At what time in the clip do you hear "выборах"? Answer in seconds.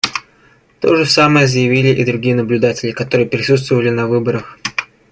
4.07-4.57